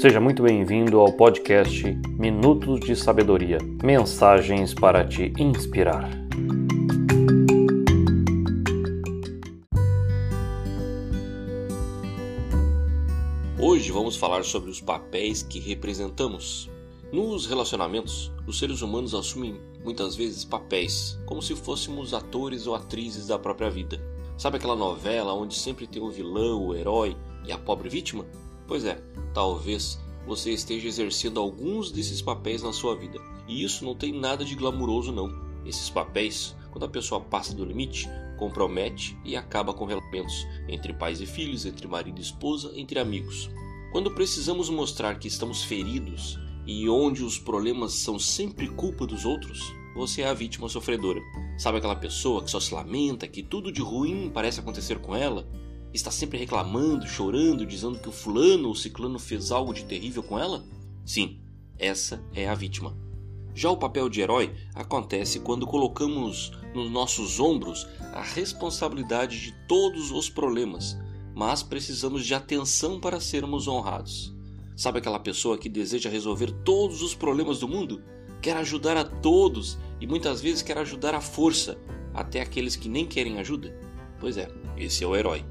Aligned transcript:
Seja 0.00 0.20
muito 0.20 0.44
bem-vindo 0.44 1.00
ao 1.00 1.12
podcast 1.12 1.82
Minutos 2.16 2.78
de 2.78 2.94
Sabedoria 2.94 3.58
mensagens 3.82 4.72
para 4.72 5.04
te 5.04 5.32
inspirar. 5.36 6.08
Hoje 13.58 13.90
vamos 13.90 14.14
falar 14.14 14.44
sobre 14.44 14.70
os 14.70 14.80
papéis 14.80 15.42
que 15.42 15.58
representamos. 15.58 16.70
Nos 17.12 17.46
relacionamentos, 17.46 18.30
os 18.46 18.56
seres 18.56 18.82
humanos 18.82 19.16
assumem 19.16 19.60
muitas 19.82 20.14
vezes 20.14 20.44
papéis, 20.44 21.18
como 21.26 21.42
se 21.42 21.56
fôssemos 21.56 22.14
atores 22.14 22.68
ou 22.68 22.76
atrizes 22.76 23.26
da 23.26 23.36
própria 23.36 23.68
vida. 23.68 24.00
Sabe 24.36 24.58
aquela 24.58 24.76
novela 24.76 25.34
onde 25.34 25.56
sempre 25.56 25.88
tem 25.88 26.00
o 26.00 26.08
vilão, 26.08 26.68
o 26.68 26.76
herói 26.76 27.16
e 27.44 27.50
a 27.50 27.58
pobre 27.58 27.88
vítima? 27.88 28.24
Pois 28.68 28.84
é, 28.84 29.02
talvez 29.32 29.98
você 30.26 30.52
esteja 30.52 30.86
exercendo 30.86 31.40
alguns 31.40 31.90
desses 31.90 32.20
papéis 32.20 32.62
na 32.62 32.70
sua 32.70 32.94
vida. 32.94 33.18
E 33.48 33.64
isso 33.64 33.82
não 33.82 33.94
tem 33.94 34.12
nada 34.12 34.44
de 34.44 34.54
glamuroso 34.54 35.10
não. 35.10 35.32
Esses 35.64 35.88
papéis, 35.88 36.54
quando 36.70 36.84
a 36.84 36.88
pessoa 36.88 37.18
passa 37.18 37.54
do 37.54 37.64
limite, 37.64 38.06
compromete 38.38 39.18
e 39.24 39.34
acaba 39.34 39.72
com 39.72 39.86
relacionamentos 39.86 40.46
entre 40.68 40.92
pais 40.92 41.18
e 41.22 41.26
filhos, 41.26 41.64
entre 41.64 41.88
marido 41.88 42.18
e 42.18 42.22
esposa, 42.22 42.70
entre 42.76 42.98
amigos. 42.98 43.50
Quando 43.90 44.14
precisamos 44.14 44.68
mostrar 44.68 45.18
que 45.18 45.28
estamos 45.28 45.62
feridos 45.64 46.38
e 46.66 46.86
onde 46.90 47.24
os 47.24 47.38
problemas 47.38 47.94
são 47.94 48.18
sempre 48.18 48.68
culpa 48.68 49.06
dos 49.06 49.24
outros, 49.24 49.72
você 49.96 50.20
é 50.20 50.28
a 50.28 50.34
vítima 50.34 50.68
sofredora. 50.68 51.20
Sabe 51.56 51.78
aquela 51.78 51.96
pessoa 51.96 52.44
que 52.44 52.50
só 52.50 52.60
se 52.60 52.74
lamenta, 52.74 53.26
que 53.26 53.42
tudo 53.42 53.72
de 53.72 53.80
ruim 53.80 54.30
parece 54.32 54.60
acontecer 54.60 54.98
com 54.98 55.16
ela? 55.16 55.48
Está 55.92 56.10
sempre 56.10 56.38
reclamando, 56.38 57.06
chorando, 57.06 57.64
dizendo 57.64 57.98
que 57.98 58.08
o 58.08 58.12
fulano 58.12 58.68
ou 58.68 58.74
ciclano 58.74 59.18
fez 59.18 59.50
algo 59.50 59.72
de 59.72 59.84
terrível 59.84 60.22
com 60.22 60.38
ela? 60.38 60.64
Sim, 61.04 61.40
essa 61.78 62.22
é 62.34 62.48
a 62.48 62.54
vítima. 62.54 62.96
Já 63.54 63.70
o 63.70 63.76
papel 63.76 64.08
de 64.08 64.20
herói 64.20 64.54
acontece 64.74 65.40
quando 65.40 65.66
colocamos 65.66 66.52
nos 66.74 66.90
nossos 66.90 67.40
ombros 67.40 67.88
a 68.12 68.22
responsabilidade 68.22 69.40
de 69.40 69.52
todos 69.66 70.12
os 70.12 70.28
problemas, 70.28 70.96
mas 71.34 71.62
precisamos 71.62 72.24
de 72.24 72.34
atenção 72.34 73.00
para 73.00 73.18
sermos 73.18 73.66
honrados. 73.66 74.34
Sabe 74.76 74.98
aquela 74.98 75.18
pessoa 75.18 75.58
que 75.58 75.68
deseja 75.68 76.08
resolver 76.08 76.52
todos 76.64 77.02
os 77.02 77.14
problemas 77.14 77.58
do 77.58 77.66
mundo? 77.66 78.00
Quer 78.40 78.56
ajudar 78.58 78.96
a 78.96 79.04
todos 79.04 79.76
e 80.00 80.06
muitas 80.06 80.40
vezes 80.40 80.62
quer 80.62 80.78
ajudar 80.78 81.14
à 81.14 81.20
força, 81.20 81.76
até 82.14 82.40
aqueles 82.40 82.76
que 82.76 82.88
nem 82.88 83.06
querem 83.06 83.38
ajuda? 83.38 83.76
Pois 84.20 84.36
é, 84.36 84.48
esse 84.76 85.02
é 85.02 85.06
o 85.06 85.16
herói. 85.16 85.44